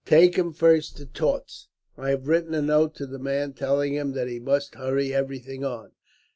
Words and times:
"Take 0.03 0.35
him 0.35 0.51
first 0.51 0.97
to 0.97 1.05
Tautz. 1.05 1.67
I 1.95 2.09
have 2.09 2.27
written 2.27 2.55
a 2.55 2.61
note 2.63 2.95
to 2.95 3.05
the 3.05 3.19
man, 3.19 3.53
telling 3.53 3.93
him 3.93 4.13
that 4.13 4.27
he 4.27 4.39
must 4.39 4.73
hurry 4.73 5.13
everything 5.13 5.63
on. 5.63 5.91